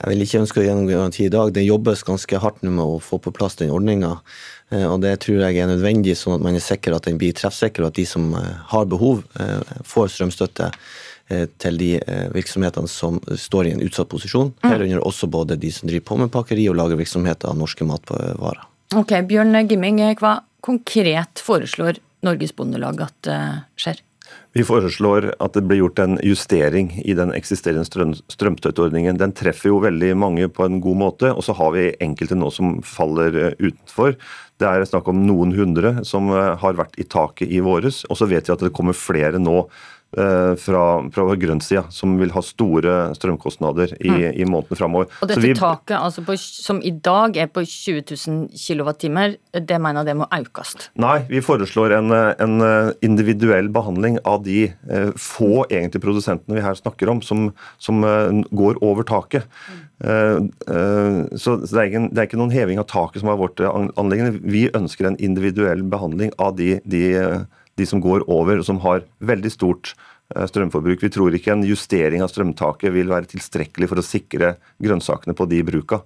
Jeg 0.00 0.10
vil 0.10 0.24
ikke 0.24 0.42
ønske 0.42 0.60
å 0.60 0.64
gi 0.66 0.72
noen 0.74 0.90
garanti 0.90 1.26
i 1.26 1.32
dag. 1.32 1.52
Det 1.54 1.64
jobbes 1.64 2.04
ganske 2.06 2.40
hardt 2.42 2.64
nå 2.64 2.72
med 2.74 2.84
å 2.84 2.98
få 3.02 3.20
på 3.22 3.32
plass 3.34 3.56
den 3.60 3.72
ordninga. 3.74 4.18
Eh, 4.72 4.86
og 4.88 5.00
det 5.04 5.14
tror 5.24 5.42
jeg 5.44 5.60
er 5.60 5.70
nødvendig, 5.70 6.16
sånn 6.18 6.38
at 6.38 6.44
man 6.44 6.56
er 6.56 6.64
sikker 6.64 6.96
at 6.96 7.08
den 7.08 7.20
blir 7.20 7.36
treffsikker, 7.36 7.84
og 7.84 7.92
at 7.92 8.00
de 8.00 8.06
som 8.08 8.32
eh, 8.38 8.52
har 8.72 8.90
behov, 8.90 9.24
eh, 9.40 9.80
får 9.88 10.14
strømstøtte 10.16 10.72
til 11.62 11.78
de 11.80 11.86
virksomhetene 12.34 12.90
som 12.90 13.14
står 13.40 13.68
i 13.68 13.70
en 13.72 13.80
utsatt 13.86 14.10
posisjon. 14.10 14.50
Mm. 14.60 14.66
Herunder 14.68 15.04
også 15.06 15.30
både 15.32 15.56
de 15.56 15.70
som 15.72 15.88
driver 15.88 16.04
på 16.10 16.18
med 16.20 16.32
pakkeri 16.34 16.66
og 16.68 16.76
lager 16.76 16.98
virksomheter 16.98 17.48
av 17.48 17.56
norske 17.56 17.86
matvarer. 17.88 18.66
Ok, 18.98 19.14
Bjørn 19.30 19.56
Gimming, 19.70 20.02
hva 20.20 20.34
konkret 20.60 21.40
foreslår 21.40 22.02
Norges 22.26 22.52
Bondelag 22.58 23.00
at 23.06 23.30
skjer? 23.80 24.02
Vi 24.52 24.64
foreslår 24.68 25.30
at 25.40 25.54
det 25.56 25.62
blir 25.64 25.80
gjort 25.80 26.00
en 26.02 26.18
justering 26.20 26.90
i 27.00 27.14
den 27.16 27.32
eksisterende 27.32 27.86
strøm, 27.88 28.12
strømstøtteordningen. 28.28 29.16
Den 29.20 29.32
treffer 29.36 29.70
jo 29.70 29.80
veldig 29.84 30.10
mange 30.20 30.48
på 30.52 30.66
en 30.66 30.76
god 30.84 30.98
måte, 31.00 31.30
og 31.32 31.40
så 31.46 31.56
har 31.56 31.72
vi 31.76 31.86
enkelte 32.04 32.36
nå 32.36 32.50
som 32.52 32.74
faller 32.84 33.38
eh, 33.40 33.56
utenfor. 33.62 34.18
Det 34.60 34.68
er 34.68 34.84
snakk 34.86 35.08
om 35.08 35.24
noen 35.24 35.56
hundre 35.56 35.94
som 36.08 36.28
eh, 36.36 36.52
har 36.60 36.76
vært 36.76 37.00
i 37.00 37.08
taket 37.08 37.48
i 37.48 37.62
våres, 37.64 38.04
og 38.10 38.20
så 38.20 38.28
vet 38.28 38.48
vi 38.48 38.54
at 38.54 38.66
det 38.68 38.74
kommer 38.76 38.96
flere 38.96 39.40
nå 39.40 39.64
fra, 40.12 40.82
fra 41.14 41.24
grønnsida, 41.40 41.86
som 41.94 42.18
vil 42.20 42.32
ha 42.34 42.42
store 42.44 42.96
strømkostnader 43.16 43.94
i, 43.96 44.10
mm. 44.10 44.24
i 44.36 44.44
månedene 44.44 44.76
framover. 44.76 45.08
Og 45.24 45.30
dette 45.30 45.40
vi, 45.40 45.54
taket, 45.56 45.96
altså 45.96 46.24
på, 46.26 46.36
som 46.36 46.82
i 46.84 46.92
dag 46.92 47.38
er 47.40 47.48
på 47.52 47.64
20 47.64 48.02
000 48.10 48.42
kWt, 48.52 49.08
det 49.68 49.78
mener 49.80 50.04
det 50.04 50.16
må 50.18 50.28
økes? 50.28 50.74
Nei, 51.00 51.22
vi 51.30 51.40
foreslår 51.44 51.96
en, 51.98 52.12
en, 52.12 52.66
individuell 53.04 53.70
behandling 53.72 54.18
av 54.28 54.42
de 54.44 54.66
eh, 54.68 55.14
få 55.16 55.64
egentlig 55.70 56.02
produsentene 56.04 56.58
vi 56.58 56.64
her 56.64 56.76
snakker 56.78 57.10
om, 57.12 57.22
som, 57.24 57.48
som 57.82 58.04
eh, 58.04 58.42
går 58.52 58.82
over 58.84 59.08
taket. 59.08 59.48
Mm. 59.70 59.80
Så 61.38 61.52
det 61.62 61.76
er, 61.78 61.84
ikke, 61.86 62.00
det 62.10 62.18
er, 62.18 62.26
ikke, 62.26 62.38
noen 62.40 62.50
heving 62.50 62.80
av 62.82 62.88
taket 62.90 63.22
som 63.22 63.28
er 63.30 63.38
vårt 63.38 63.60
anliggende. 63.62 64.40
Vi 64.42 64.64
ønsker 64.74 65.06
en 65.06 65.18
individuell 65.22 65.84
behandling 65.86 66.32
av 66.42 66.56
de, 66.58 66.72
de 66.90 67.04
de 67.80 67.86
som 67.88 68.02
går 68.02 68.26
over, 68.30 68.60
og 68.60 68.66
som 68.66 68.80
har 68.84 69.04
veldig 69.24 69.52
stort 69.52 69.94
eh, 70.34 70.44
strømforbruk. 70.48 71.02
Vi 71.04 71.12
tror 71.14 71.36
ikke 71.36 71.54
en 71.54 71.66
justering 71.66 72.24
av 72.24 72.32
strømtaket 72.32 72.94
vil 72.94 73.12
være 73.12 73.30
tilstrekkelig 73.32 73.90
for 73.90 74.02
å 74.02 74.06
sikre 74.06 74.54
grønnsakene 74.82 75.36
på 75.38 75.48
de 75.50 75.62
bruka. 75.66 76.02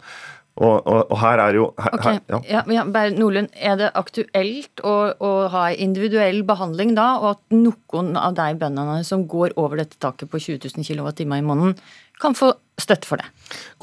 Og, 0.56 0.86
og, 0.88 1.02
og, 1.10 1.18
her 1.20 1.40
er 1.42 1.58
jo 1.58 1.66
her, 1.76 1.94
okay. 1.98 2.20
ja. 2.32 2.38
Ja, 2.48 2.62
ja, 2.72 2.84
Nordlund, 3.12 3.50
Er 3.52 3.76
det 3.76 3.90
aktuelt 3.98 4.80
å, 4.80 4.94
å, 5.20 5.32
ha 5.52 5.66
individuell 5.72 6.40
behandling 6.48 6.94
da, 6.96 7.10
og 7.20 7.34
at 7.34 7.42
noen 7.52 8.14
av 8.16 8.38
de 8.38 8.54
bøndene 8.56 9.02
som 9.04 9.26
går 9.28 9.52
over 9.60 9.82
dette 9.82 10.00
taket 10.00 10.32
på 10.32 10.40
20 10.40 10.70
000 10.78 10.86
kWt 10.88 11.26
i 11.26 11.28
måneden, 11.28 11.76
kan 12.16 12.32
få 12.32 12.54
støtte 12.80 13.08
for 13.08 13.20
det. 13.20 13.26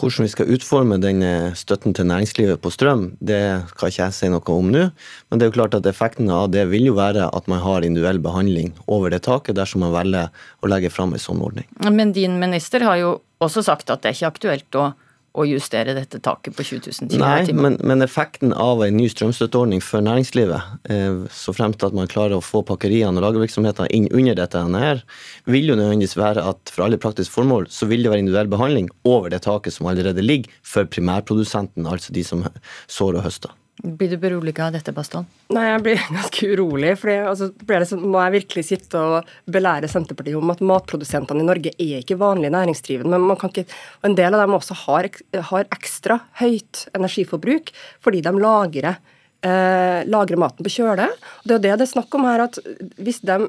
Hvordan 0.01 0.25
vi 0.25 0.31
skal 0.31 0.49
utforme 0.55 0.97
den 1.01 1.21
støtten 1.57 1.93
til 1.93 2.07
næringslivet 2.09 2.61
på 2.61 2.71
strøm, 2.73 3.11
det 3.21 3.37
kan 3.77 3.93
ikke 3.93 4.07
jeg 4.07 4.17
si 4.17 4.31
noe 4.33 4.55
om 4.57 4.71
nå. 4.73 4.87
Men 5.29 5.37
det 5.37 5.45
er 5.45 5.51
jo 5.51 5.57
klart 5.59 5.77
at 5.77 5.89
effekten 5.89 6.31
av 6.33 6.47
det 6.53 6.65
vil 6.71 6.89
jo 6.89 6.97
være 6.97 7.29
at 7.29 7.49
man 7.51 7.61
har 7.61 7.85
individuell 7.85 8.21
behandling 8.23 8.73
over 8.87 9.13
det 9.13 9.21
taket, 9.29 9.59
dersom 9.61 9.85
man 9.85 9.93
velger 9.93 10.33
å 10.65 10.73
legge 10.73 10.89
fram 10.93 11.13
en 11.13 11.21
sånn 11.21 11.45
ordning. 11.45 11.69
Men 11.85 12.17
din 12.17 12.41
minister 12.41 12.85
har 12.89 12.97
jo 13.01 13.15
også 13.43 13.65
sagt 13.69 13.93
at 13.93 14.01
det 14.01 14.09
er 14.09 14.17
ikke 14.17 14.33
aktuelt 14.33 14.81
å 14.81 14.91
å 15.33 15.45
justere 15.49 15.95
dette 15.97 16.19
taket 16.21 16.53
på 16.53 16.65
20 16.65 16.91
000 16.93 17.09
kWt. 17.09 17.21
Nei, 17.21 17.55
men, 17.57 17.77
men, 17.81 18.05
effekten 18.05 18.53
av 18.53 18.83
en 18.85 18.97
ny 18.97 19.07
strømstøtteordning 19.09 19.81
for 19.81 20.05
næringslivet, 20.05 20.75
eh, 20.93 21.23
så 21.33 21.55
fremt 21.57 21.83
at 21.85 21.95
man 21.97 22.11
klarer 22.11 22.37
å 22.37 22.45
få 22.45 22.61
pakkeriene 22.67 23.17
og 23.17 23.25
lagervirksomheter 23.25 23.89
inn 23.95 24.09
under 24.13 24.37
dette 24.37 24.61
her, 24.75 25.01
vil 25.49 25.73
jo 25.73 25.79
nødvendigvis 25.79 26.17
være 26.19 26.45
at 26.53 26.73
for 26.73 26.85
alle 26.85 27.01
praktiske 27.01 27.33
formål 27.33 27.67
så 27.73 27.89
vil 27.89 28.05
det 28.05 28.13
være 28.13 28.25
individuell 28.25 28.53
behandling 28.53 28.91
over 29.09 29.33
det 29.33 29.41
taket 29.47 29.73
som 29.73 29.89
allerede 29.89 30.21
ligger 30.25 30.53
for 30.61 30.85
primærprodusenten, 30.85 31.89
altså 31.89 32.13
de 32.13 32.25
som 32.27 32.45
sår 32.91 33.17
og 33.17 33.25
høster. 33.25 33.57
Blir 33.81 34.09
du 34.09 34.17
beroliga 34.21 34.67
av 34.67 34.75
dette, 34.75 34.93
Bastholm? 34.93 35.25
Nei, 35.55 35.63
jeg 35.65 35.81
blir 35.85 36.01
ganske 36.17 36.49
urolig. 36.53 36.91
For 37.01 37.09
altså, 37.31 37.49
sånn, 37.89 38.03
må 38.13 38.21
jeg 38.21 38.35
virkelig 38.35 38.65
sitte 38.67 39.01
og 39.01 39.31
belære 39.49 39.89
Senterpartiet 39.89 40.37
om 40.37 40.53
at 40.53 40.61
matprodusentene 40.61 41.41
i 41.41 41.47
Norge 41.47 41.73
er 41.73 42.03
ikke 42.03 42.19
vanlige 42.21 42.53
næringsdrivende. 42.53 43.17
Men 43.17 43.49
ikke, 43.49 43.65
en 44.05 44.17
del 44.19 44.37
av 44.37 44.45
dem 44.45 44.55
også 44.59 44.77
har, 44.85 45.09
har 45.49 45.67
ekstra 45.73 46.19
høyt 46.43 46.85
energiforbruk 46.93 47.73
fordi 48.05 48.21
de 48.23 48.35
lagrer, 48.37 49.01
eh, 49.41 50.05
lagrer 50.05 50.43
maten 50.45 50.65
på 50.65 50.75
kjøle. 50.77 51.09
Det 51.41 51.57
er 51.57 51.65
det 51.65 51.75
det 51.81 51.87
er 51.87 51.93
snakk 51.95 52.13
om 52.13 52.29
her, 52.29 52.45
at 52.45 52.61
hvis 53.01 53.23
de, 53.25 53.41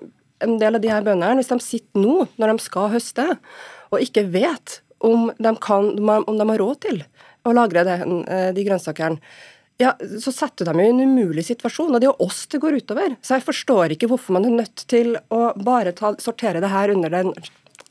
en 0.44 0.58
del 0.62 0.80
av 0.80 0.82
de 0.82 0.94
her 0.94 1.04
bøndene, 1.04 1.36
hvis 1.36 1.52
de 1.52 1.60
sitter 1.60 2.00
nå 2.00 2.24
når 2.40 2.54
de 2.54 2.64
skal 2.64 2.88
høste, 2.96 3.28
og 3.92 4.00
ikke 4.00 4.24
vet 4.32 4.80
om 5.04 5.28
de, 5.36 5.52
kan, 5.60 5.92
om 6.00 6.38
de 6.38 6.48
har 6.48 6.62
råd 6.64 6.86
til 6.88 7.04
å 7.44 7.52
lagre 7.52 7.84
den, 7.84 8.22
eh, 8.24 8.54
de 8.56 8.64
grønnsakene 8.64 9.20
ja, 9.82 9.96
så 10.20 10.32
setter 10.32 10.68
de 10.70 10.82
i 10.82 10.88
en 10.92 11.02
umulig 11.02 11.46
situasjon. 11.48 11.90
Og 11.94 12.00
det 12.00 12.08
er 12.08 12.12
jo 12.12 12.28
oss 12.28 12.44
det 12.50 12.62
går 12.62 12.78
utover. 12.78 13.18
Så 13.24 13.38
jeg 13.38 13.46
forstår 13.48 13.96
ikke 13.96 14.10
hvorfor 14.12 14.36
man 14.36 14.46
er 14.48 14.56
nødt 14.62 14.86
til 14.90 15.16
å 15.34 15.50
bare 15.58 15.94
ta, 15.96 16.14
sortere 16.22 16.62
det 16.62 16.72
her 16.72 16.94
under 16.94 17.12
den 17.12 17.34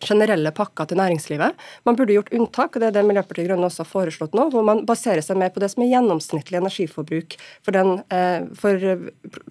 generelle 0.03 0.51
pakka 0.55 0.85
til 0.89 0.99
næringslivet. 0.99 1.59
Man 1.87 1.95
burde 1.95 2.15
gjort 2.15 2.31
unntak, 2.35 2.75
og 2.75 2.83
det 2.83 2.89
er 2.89 2.95
det 2.97 3.03
Miljøpartiet 3.07 3.47
Grønne 3.47 3.67
også 3.69 3.83
har 3.83 3.89
foreslått 3.89 4.35
nå, 4.37 4.49
hvor 4.53 4.65
man 4.67 4.83
baserer 4.87 5.23
seg 5.23 5.39
mer 5.39 5.53
på 5.53 5.61
det 5.63 5.69
som 5.71 5.85
er 5.85 5.91
gjennomsnittlig 5.93 6.59
energiforbruk 6.59 7.37
for, 7.63 7.75
den, 7.75 7.93
eh, 8.13 8.47
for 8.59 8.87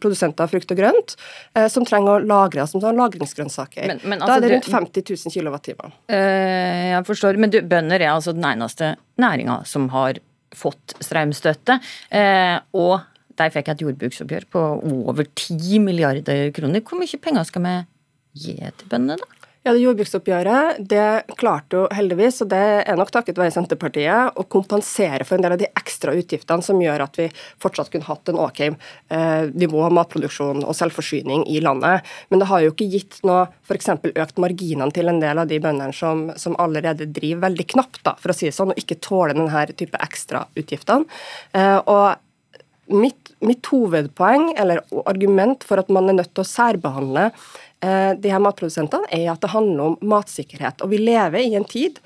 produsenter 0.02 0.44
av 0.44 0.52
frukt 0.52 0.74
og 0.74 0.82
grønt, 0.82 1.16
eh, 1.56 1.68
som 1.72 1.86
trenger 1.88 2.18
å 2.18 2.26
lagre, 2.26 2.66
som 2.68 2.84
har 2.84 2.96
lagringsgrønnsaker. 2.98 3.86
Men, 3.88 4.02
men, 4.04 4.20
altså, 4.20 4.28
da 4.28 4.36
er 4.36 4.44
det 4.44 4.52
rundt 4.56 4.72
50 4.72 5.08
000 5.14 5.36
kWt. 5.38 5.72
Øh, 6.12 6.82
jeg 6.92 7.08
forstår, 7.08 7.40
men 7.40 7.54
du, 7.54 7.62
bønder 7.62 8.00
er 8.00 8.12
altså 8.12 8.36
den 8.36 8.46
eneste 8.52 8.94
næringa 9.20 9.62
som 9.68 9.88
har 9.94 10.20
fått 10.58 10.96
strømstøtte. 11.02 11.78
Uh, 12.12 12.58
og 12.78 12.98
de 13.38 13.48
fikk 13.52 13.72
et 13.72 13.84
jordbruksoppgjør 13.84 14.48
på 14.52 14.64
over 15.12 15.28
10 15.28 15.80
milliarder 15.84 16.50
kroner. 16.54 16.84
Hvor 16.84 17.00
mye 17.00 17.22
penger 17.22 17.48
skal 17.48 17.64
vi 17.66 17.76
gi 18.44 18.58
til 18.60 18.90
bøndene, 18.92 19.20
da? 19.20 19.41
Ja, 19.62 19.70
det 19.70 19.84
Jordbruksoppgjøret 19.84 20.80
det 20.90 21.34
klarte 21.38 21.76
jo 21.76 21.82
heldigvis, 21.94 22.40
og 22.42 22.48
det 22.50 22.62
er 22.82 22.96
nok 22.98 23.12
takket 23.14 23.36
være 23.38 23.54
Senterpartiet, 23.54 24.34
å 24.34 24.44
kompensere 24.50 25.22
for 25.22 25.36
en 25.36 25.44
del 25.44 25.54
av 25.54 25.60
de 25.60 25.68
ekstra 25.78 26.16
utgiftene 26.18 26.66
som 26.66 26.80
gjør 26.82 27.04
at 27.04 27.20
vi 27.20 27.28
fortsatt 27.62 27.92
kunne 27.92 28.08
hatt 28.08 28.32
en 28.32 28.40
OK 28.42 28.58
eh, 28.66 29.44
nivå 29.54 29.84
av 29.86 29.94
matproduksjon 29.94 30.64
og 30.66 30.74
selvforsyning 30.74 31.46
i 31.46 31.62
landet. 31.62 32.02
Men 32.34 32.42
det 32.42 32.50
har 32.50 32.66
jo 32.66 32.74
ikke 32.74 32.90
gitt 32.90 33.20
noe 33.28 33.46
f.eks. 33.62 33.92
økt 34.10 34.42
marginene 34.42 34.90
til 34.98 35.14
en 35.14 35.22
del 35.22 35.44
av 35.44 35.54
de 35.54 35.62
bøndene 35.62 35.94
som, 35.94 36.26
som, 36.34 36.58
allerede 36.58 37.06
driver 37.14 37.46
veldig 37.46 37.70
knapt, 37.76 38.02
da, 38.02 38.18
for 38.18 38.34
å 38.34 38.38
si 38.40 38.50
det 38.50 38.58
sånn, 38.58 38.74
og 38.74 38.82
ikke 38.82 38.98
tåler 38.98 39.38
denne 39.38 39.66
type 39.78 40.04
ekstrautgiftene. 40.10 41.22
Eh, 41.54 41.78
og 41.86 42.28
Mitt, 42.92 43.30
mitt, 43.40 43.62
hovedpoeng, 43.70 44.50
eller 44.58 44.82
argument 45.08 45.62
for 45.64 45.80
at 45.80 45.88
man 45.94 46.10
er 46.10 46.16
nødt 46.18 46.32
til 46.34 46.42
å 46.42 46.48
særbehandle 46.50 47.28
Eh, 47.32 47.71
de 47.82 48.30
her 48.30 48.38
matprodusentene, 48.38 49.08
er 49.10 49.32
at 49.32 49.42
det 49.42 49.48
handler 49.50 49.88
om 49.90 49.96
matsikkerhet. 50.06 50.84
Og 50.84 50.92
vi 50.92 51.00
lever 51.02 51.42
i 51.42 51.56
en 51.58 51.66
tid 51.66 51.98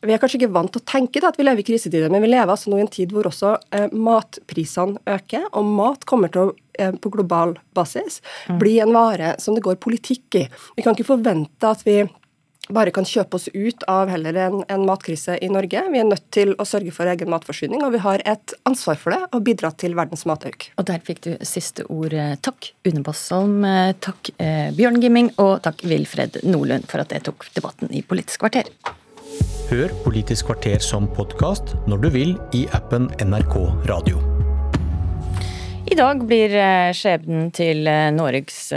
vi 0.00 0.14
er 0.14 0.20
kanskje 0.20 0.38
ikke 0.40 0.54
vant 0.54 0.72
til 0.72 0.80
å 0.80 0.88
tenke 0.88 1.20
det 1.20 1.28
at 1.28 1.36
vi 1.36 1.44
lever 1.44 1.60
i 1.60 1.66
krisetider, 1.66 2.08
men 2.12 2.22
vi 2.24 2.30
lever 2.30 2.48
altså 2.48 2.72
nå 2.72 2.78
i 2.78 2.84
en 2.86 2.92
tid 2.92 3.12
hvor 3.12 3.28
også 3.28 3.52
eh, 3.76 3.90
matprisene 3.92 5.00
øker, 5.16 5.44
og 5.52 5.72
mat 5.76 6.06
kommer 6.08 6.32
til 6.32 6.48
å 6.48 6.54
eh, 6.80 6.94
på 6.96 7.12
global 7.12 7.52
basis 7.76 8.20
mm. 8.48 8.56
bli 8.62 8.78
en 8.80 8.94
vare 8.96 9.34
som 9.42 9.56
det 9.56 9.64
går 9.66 9.76
politikk 9.82 10.40
i. 10.40 10.46
Vi 10.78 10.86
kan 10.86 10.96
ikke 10.96 11.10
forvente 11.10 11.68
at 11.68 11.84
vi 11.84 11.98
bare 12.74 12.92
kan 12.94 13.06
kjøpe 13.08 13.38
oss 13.38 13.48
ut 13.52 13.84
av 13.90 14.10
heller 14.12 14.36
en, 14.46 14.62
en, 14.68 14.86
matkrise 14.88 15.36
i 15.42 15.50
Norge. 15.52 15.82
Vi 15.92 16.00
er 16.00 16.08
nødt 16.08 16.26
til 16.34 16.54
å 16.58 16.66
sørge 16.68 16.94
for 16.94 17.10
egen 17.10 17.30
matforsyning, 17.32 17.82
og 17.86 17.94
vi 17.96 18.02
har 18.04 18.24
et 18.28 18.54
ansvar 18.68 18.98
for 19.00 19.14
det 19.14 19.20
og 19.30 19.44
bidra 19.46 19.72
til 19.80 19.96
verdens 19.98 20.26
matauk. 20.28 20.70
Og 20.80 20.88
der 20.88 21.02
fikk 21.06 21.22
du 21.26 21.30
siste 21.46 21.86
ord. 21.92 22.14
Takk, 22.44 22.72
Une 22.88 23.04
Bosholm. 23.06 23.64
Takk, 24.02 24.32
eh, 24.38 24.70
Bjørn 24.76 25.00
Gimming. 25.02 25.32
Og 25.42 25.60
takk, 25.64 25.84
Wilfred 25.90 26.40
Nordlund, 26.46 26.88
for 26.90 27.02
at 27.02 27.12
jeg 27.14 27.26
tok 27.28 27.46
debatten 27.56 27.92
i 27.94 28.02
Politisk 28.06 28.44
kvarter. 28.44 28.70
Hør 29.70 29.92
Politisk 30.04 30.48
kvarter 30.50 30.82
som 30.82 31.06
podkast 31.14 31.76
når 31.86 32.04
du 32.04 32.08
vil 32.14 32.36
i 32.56 32.66
appen 32.74 33.06
NRK 33.22 33.56
Radio. 33.90 34.18
I 35.90 35.96
dag 35.98 36.22
blir 36.26 36.54
eh, 36.54 36.92
skjebnen 36.94 37.50
til 37.54 37.86
eh, 37.90 38.10
Norges 38.14 38.70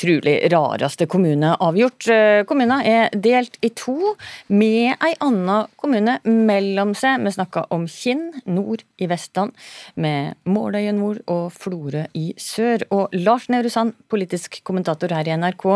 trolig 0.00 0.36
rareste 0.52 1.06
kommune 1.10 1.54
avgjort. 1.62 2.08
Eh, 2.10 2.42
kommunen 2.48 2.84
er 2.84 3.10
delt 3.14 3.58
i 3.64 3.70
to, 3.76 4.14
med 4.48 4.94
ei 5.04 5.14
anna 5.24 5.64
kommune 5.80 6.18
mellom 6.24 6.94
seg. 6.98 7.24
Vi 7.24 7.34
snakka 7.36 7.66
om 7.74 7.88
Kinn 7.90 8.30
nord 8.46 8.84
i 8.98 9.08
Vestland, 9.10 9.54
med 9.94 10.38
Måløy 10.44 10.90
nord 10.96 11.22
og 11.30 11.50
Florø 11.56 12.06
i 12.14 12.32
sør. 12.40 12.86
Og 12.94 13.14
Lars 13.16 13.50
Nehru 13.52 13.70
Sand, 13.72 13.94
politisk 14.10 14.62
kommentator 14.66 15.14
her 15.14 15.28
i 15.28 15.36
NRK. 15.38 15.68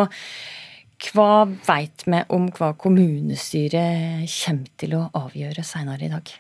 Hva 0.99 1.47
veit 1.47 2.03
vi 2.11 2.19
om 2.35 2.49
hva 2.57 2.73
kommunestyret 2.75 4.27
kommer 4.33 4.71
til 4.83 4.97
å 4.99 5.05
avgjøre 5.15 5.63
senere 5.63 6.09
i 6.09 6.11
dag? 6.11 6.33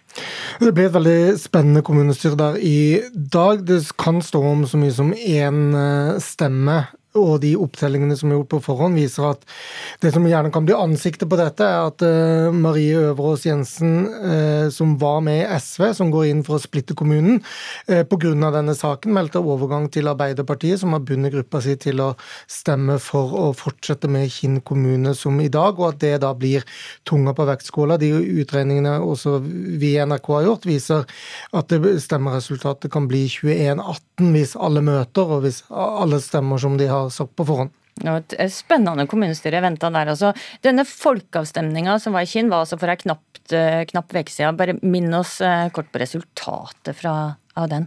Det 0.58 0.72
blir 0.74 0.88
et 0.88 0.96
veldig 0.96 1.36
spennende 1.38 1.84
kommunestyre 1.86 2.38
der 2.40 2.58
i 2.58 2.80
dag. 3.14 3.62
Det 3.62 3.84
kan 4.02 4.18
stå 4.24 4.42
om 4.42 4.66
så 4.66 4.80
mye 4.80 4.96
som 4.96 5.12
én 5.14 5.60
eh, 5.78 6.18
stemme 6.22 6.80
og 7.16 7.38
de 7.40 7.54
opptellingene 7.56 8.16
som 8.18 8.30
er 8.30 8.36
gjort 8.38 8.50
på 8.52 8.60
forhånd, 8.66 8.98
viser 8.98 9.30
at 9.30 9.44
det 10.02 10.12
som 10.12 10.26
gjerne 10.28 10.52
kan 10.52 10.66
bli 10.66 10.76
ansiktet 10.76 11.28
på 11.30 11.38
dette, 11.40 11.64
er 11.64 11.88
at 11.88 12.04
uh, 12.04 12.54
Marie 12.54 12.98
Øverås 13.00 13.46
Jensen, 13.48 13.94
uh, 14.12 14.68
som 14.74 14.96
var 15.00 15.22
med 15.24 15.40
i 15.40 15.46
SV, 15.56 15.86
som 15.96 16.12
går 16.12 16.28
inn 16.28 16.42
for 16.46 16.58
å 16.58 16.62
splitte 16.62 16.96
kommunen, 16.98 17.40
uh, 17.88 18.02
pga. 18.04 18.34
denne 18.52 18.74
saken 18.76 19.14
meldte 19.16 19.40
overgang 19.40 19.88
til 19.92 20.10
Arbeiderpartiet, 20.10 20.82
som 20.82 20.92
har 20.92 21.04
bundet 21.06 21.32
gruppa 21.32 21.62
si 21.64 21.78
til 21.80 22.02
å 22.04 22.10
stemme 22.50 22.98
for 23.02 23.32
å 23.38 23.46
fortsette 23.56 24.10
med 24.10 24.28
Kinn 24.32 24.60
kommune 24.60 25.14
som 25.16 25.40
i 25.40 25.48
dag, 25.48 25.80
og 25.80 25.94
at 25.94 26.02
det 26.04 26.14
da 26.26 26.34
blir 26.36 26.66
tunga 27.08 27.32
på 27.32 27.48
vektskåla. 27.48 27.96
De 28.00 28.12
utregningene 28.42 28.98
også 29.00 29.38
vi 29.40 29.94
i 29.96 30.04
NRK 30.04 30.30
har 30.36 30.46
gjort, 30.50 30.68
viser 30.68 31.08
at 31.56 31.72
stemmeresultatet 32.04 32.92
kan 32.92 33.08
bli 33.08 33.24
21-18 33.32 34.32
hvis 34.34 34.54
alle 34.58 34.82
møter, 34.84 35.30
og 35.38 35.44
hvis 35.46 35.62
alle 35.72 36.20
stemmer 36.22 36.60
som 36.60 36.76
de 36.78 36.88
har 36.90 36.97
sagt 37.12 37.36
på 37.38 37.46
forhånd. 37.48 37.74
Et 38.06 38.36
spennende 38.54 39.06
kommunestyre 39.10 39.62
venta 39.64 39.90
der. 39.90 40.12
altså. 40.12 40.32
Denne 40.62 40.84
folkeavstemninga 40.86 41.98
som 42.02 42.14
var 42.14 42.26
i 42.26 42.30
Kinn, 42.30 42.50
var 42.50 42.62
altså 42.62 42.78
for 42.78 42.92
ei 42.92 42.98
knapp, 43.00 43.40
eh, 43.50 43.82
uke 43.88 44.30
siden. 44.30 44.58
Bare 44.58 44.78
minn 44.82 45.12
oss 45.14 45.40
eh, 45.40 45.68
kort 45.74 45.90
på 45.92 46.02
resultatet 46.02 46.94
fra 46.96 47.14
av 47.58 47.68
den? 47.72 47.86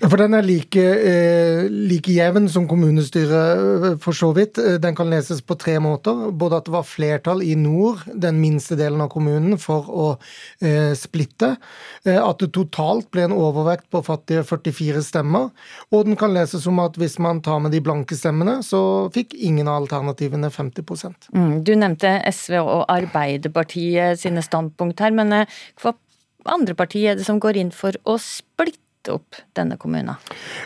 Ja, 0.00 0.08
for 0.08 0.20
Den 0.20 0.34
er 0.34 0.44
like, 0.44 0.76
eh, 0.80 1.66
like 1.70 2.12
jevn 2.12 2.48
som 2.52 2.66
kommunestyret, 2.68 3.92
eh, 3.92 3.96
for 4.02 4.12
så 4.16 4.32
vidt. 4.36 4.58
Eh, 4.58 4.78
den 4.82 4.96
kan 4.96 5.10
leses 5.10 5.40
på 5.40 5.56
tre 5.58 5.78
måter. 5.78 6.30
Både 6.32 6.58
at 6.58 6.64
det 6.68 6.74
var 6.74 6.86
flertall 6.86 7.42
i 7.42 7.54
nord, 7.54 8.04
den 8.14 8.40
minste 8.40 8.76
delen 8.76 9.00
av 9.00 9.10
kommunen, 9.10 9.58
for 9.58 9.88
å 9.88 10.06
eh, 10.60 10.92
splitte. 10.94 11.56
Eh, 12.04 12.20
at 12.20 12.38
det 12.38 12.52
totalt 12.52 13.10
ble 13.10 13.26
en 13.26 13.36
overvekt 13.36 13.88
på 13.90 14.04
fattige 14.04 14.44
44 14.44 15.02
stemmer. 15.02 15.50
Og 15.92 16.06
den 16.06 16.16
kan 16.16 16.34
leses 16.34 16.64
som 16.66 16.78
at 16.82 16.96
hvis 16.96 17.18
man 17.18 17.40
tar 17.40 17.60
med 17.60 17.72
de 17.72 17.80
blanke 17.80 18.16
stemmene, 18.16 18.60
så 18.62 19.10
fikk 19.14 19.34
ingen 19.34 19.68
av 19.68 19.82
alternativene 19.82 20.50
50 20.50 20.84
mm, 21.32 21.64
Du 21.64 21.74
nevnte 21.74 22.20
SV 22.30 22.58
og 22.60 22.84
Arbeiderpartiet 22.88 24.20
sine 24.20 24.42
standpunkt 24.42 25.00
her, 25.00 25.14
men 25.14 25.46
hva 25.82 25.94
andre 26.46 26.74
partier 26.78 27.12
er 27.12 27.20
det 27.20 27.26
som 27.26 27.40
går 27.42 27.58
inn 27.60 27.72
for 27.74 27.96
å 28.06 28.18
splitte? 28.22 28.85
Opp 29.12 29.38
denne 29.56 29.76
kommunen? 29.80 30.16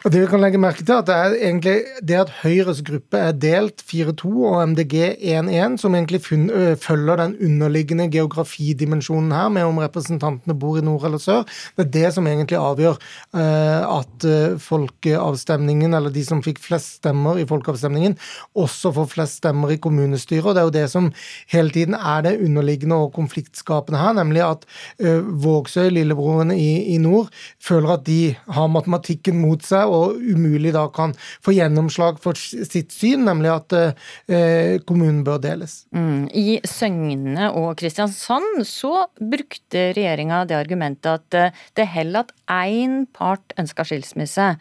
Og 0.04 0.12
det 0.12 0.23
vi 0.23 0.28
kan 0.30 0.40
legge 0.42 0.61
merke 0.61 0.85
til, 0.85 0.97
at 0.97 1.09
det 1.09 1.16
er 1.16 1.37
egentlig 1.37 1.76
det 2.06 2.18
at 2.20 2.32
Høyres 2.40 2.82
gruppe 2.87 3.20
er 3.20 3.37
delt 3.37 3.82
4-2 3.85 4.30
og 4.50 4.59
MDG 4.73 4.94
1-1, 5.18 5.76
som 5.82 5.97
egentlig 5.97 6.23
følger 6.25 7.20
den 7.20 7.37
underliggende 7.37 8.09
geografidimensjonen 8.12 9.32
her, 9.35 9.49
med 9.52 9.68
om 9.68 9.80
representantene 9.82 10.56
bor 10.59 10.78
i 10.80 10.85
nord 10.85 11.04
eller 11.09 11.23
sør. 11.23 11.44
Det 11.76 11.87
er 11.87 11.92
det 11.97 12.12
som 12.16 12.28
egentlig 12.30 12.59
avgjør 12.61 12.99
at 13.37 14.28
folkeavstemningen, 14.64 15.94
eller 15.97 16.14
de 16.14 16.25
som 16.26 16.42
fikk 16.44 16.62
flest 16.64 17.00
stemmer 17.00 17.40
i 17.40 17.47
folkeavstemningen, 17.49 18.16
også 18.59 18.94
får 18.97 19.11
flest 19.14 19.40
stemmer 19.42 19.75
i 19.75 19.80
kommunestyret. 19.82 20.47
og 20.47 20.54
Det 20.54 20.62
er 20.62 20.68
jo 20.68 20.76
det 20.78 20.87
som 20.92 21.11
hele 21.52 21.75
tiden 21.75 21.94
er 21.94 22.23
det 22.26 22.38
underliggende 22.40 22.97
og 22.97 23.12
konfliktskapende 23.16 24.00
her, 24.00 24.12
nemlig 24.18 24.44
at 24.47 24.66
Vågsøy, 25.00 25.88
lillebroren 25.90 26.50
i, 26.54 26.94
i 26.94 26.99
nord, 26.99 27.28
føler 27.62 27.97
at 27.97 28.06
de 28.06 28.29
har 28.56 28.70
matematikken 28.72 29.40
mot 29.40 29.64
seg 29.64 29.90
og 29.90 30.20
umulig 30.20 30.72
da 30.76 30.87
kan 30.94 31.14
få 31.44 31.54
gjennomslag 31.56 32.20
for 32.22 32.38
sitt 32.38 32.94
syn, 32.94 33.25
nemlig 33.28 33.52
at 33.52 33.76
eh, 33.78 34.76
kommunen 34.87 35.22
bør 35.26 35.40
deles. 35.42 35.84
Mm. 35.96 36.28
I 36.34 36.60
Søgne 36.66 37.50
og 37.56 37.75
Kristiansand 37.80 38.62
så 38.68 39.06
brukte 39.18 39.90
regjeringa 39.96 40.44
det 40.49 40.58
argumentet 40.58 41.12
at 41.12 41.38
eh, 41.38 41.60
det 41.78 41.90
heller 41.94 42.26
at 42.26 42.34
én 42.70 43.04
part 43.16 43.54
ønsker 43.60 43.88
skilsmisse. 43.88 44.52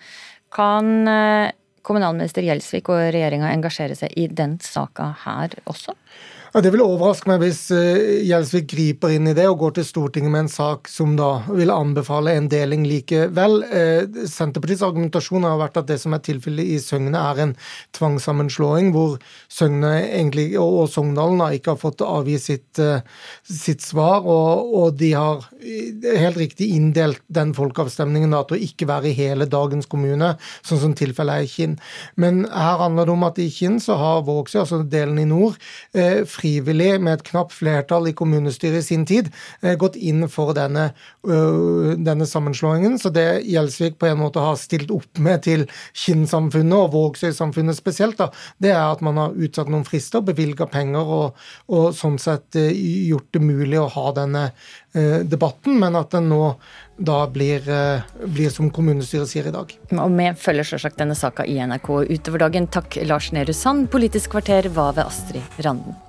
Kan 0.56 1.08
eh, 1.10 1.52
kommunalminister 1.86 2.46
Gjelsvik 2.46 2.92
og 2.92 3.08
regjeringa 3.14 3.54
engasjere 3.54 3.98
seg 3.98 4.14
i 4.20 4.28
den 4.32 4.58
saka 4.64 5.14
her 5.26 5.56
også? 5.70 5.96
Ja, 6.50 6.64
det 6.66 6.72
vil 6.74 6.82
overraske 6.82 7.30
meg 7.30 7.44
hvis 7.44 7.60
uh, 7.70 8.24
Gjelsvik 8.26 8.72
griper 8.72 9.12
inn 9.14 9.30
i 9.30 9.36
det 9.38 9.44
og 9.46 9.60
går 9.62 9.76
til 9.78 9.86
Stortinget 9.86 10.32
med 10.34 10.48
en 10.48 10.50
sak 10.50 10.88
som 10.90 11.12
da 11.14 11.44
vil 11.46 11.70
anbefale 11.70 12.34
en 12.34 12.48
deling 12.50 12.88
likevel. 12.90 13.60
Uh, 13.70 14.26
Senterpartiets 14.26 14.82
argumentasjon 14.88 15.46
har 15.46 15.60
vært 15.62 15.78
at 15.78 15.92
det 15.92 16.00
som 16.02 16.16
er 16.18 16.24
tilfellet 16.26 16.72
i 16.74 16.80
Søgne, 16.82 17.14
er 17.14 17.42
en 17.44 17.54
tvangssammenslåing 17.94 18.90
hvor 18.96 19.20
Søgne 19.46 19.92
egentlig, 20.08 20.48
og, 20.58 20.80
og 20.80 20.90
Sogndalen 20.90 21.44
ikke 21.54 21.76
har 21.76 21.84
fått 21.84 22.02
avgi 22.02 22.40
sitt, 22.42 22.82
uh, 22.82 23.06
sitt 23.46 23.86
svar. 23.86 24.26
Og, 24.26 24.74
og, 24.74 24.98
de 24.98 25.12
har 25.14 25.46
helt 25.62 26.42
riktig 26.42 26.72
inndelt 26.74 27.22
den 27.30 27.54
folkeavstemningen 27.54 28.34
da, 28.34 28.42
til 28.50 28.58
å 28.58 28.64
ikke 28.72 28.90
være 28.90 29.12
i 29.12 29.18
hele 29.20 29.46
dagens 29.46 29.86
kommune, 29.92 30.32
sånn 30.66 30.82
som 30.82 30.98
tilfellet 30.98 31.44
er 31.44 31.46
i 31.46 31.54
Kinn. 31.54 31.78
Men 32.18 32.42
her 32.50 32.82
handler 32.82 33.06
det 33.06 33.16
om 33.20 33.30
at 33.30 33.38
i 33.38 33.52
Kinn 33.54 33.78
så 33.84 34.02
har 34.02 34.26
Vågsøy, 34.26 34.64
altså 34.64 34.82
delen 34.90 35.22
i 35.22 35.30
nord, 35.30 35.62
frivillig, 36.40 36.92
med 37.04 37.20
et 37.20 37.26
knapt 37.30 37.54
flertall 37.56 38.10
i 38.10 38.16
kommunestyret 38.18 38.82
i 38.82 38.88
sin 38.88 39.06
tid, 39.10 39.30
gått 39.82 39.98
inn 40.00 40.26
for 40.32 40.56
denne, 40.58 40.90
denne 41.24 42.28
sammenslåingen. 42.30 42.98
Så 43.00 43.12
det 43.14 43.28
Gjelsvik 43.50 44.00
på 44.00 44.10
en 44.10 44.22
måte 44.24 44.44
har 44.44 44.58
stilt 44.60 44.92
opp 44.94 45.20
med 45.22 45.44
til 45.48 45.66
Kinn-samfunnet 45.98 46.78
og 46.78 46.94
Vågsøy-samfunnet 46.96 47.78
spesielt, 47.78 48.20
da, 48.20 48.30
det 48.62 48.74
er 48.74 48.84
at 48.88 49.04
man 49.06 49.20
har 49.20 49.38
utsatt 49.38 49.72
noen 49.72 49.88
frister, 49.88 50.24
bevilga 50.26 50.68
penger 50.70 51.14
og, 51.20 51.48
og, 51.70 51.90
sånn 51.98 52.20
sett 52.22 52.58
gjort 52.60 53.34
det 53.36 53.44
mulig 53.44 53.80
å 53.82 53.90
ha 53.94 54.12
denne 54.18 54.50
debatten, 55.30 55.78
men 55.82 55.98
at 56.00 56.16
den 56.16 56.30
nå 56.32 56.54
da 57.00 57.22
blir, 57.32 57.64
blir 58.28 58.52
som 58.52 58.72
kommunestyret 58.74 59.32
sier 59.32 59.48
i 59.48 59.56
dag. 59.56 59.72
Og 59.96 60.18
vi 60.18 60.28
følger 60.44 60.68
selvsagt 60.74 61.00
denne 61.00 61.16
saka 61.18 61.48
i 61.48 61.60
NRK 61.62 61.90
utover 62.10 62.46
dagen. 62.48 62.68
Takk, 62.68 63.00
Lars 63.08 63.32
Nehru 63.36 63.56
Sand. 63.56 63.88
Politisk 63.94 64.36
kvarter 64.36 64.70
var 64.76 64.98
ved 64.98 65.08
Astrid 65.08 65.64
Randen. 65.66 66.09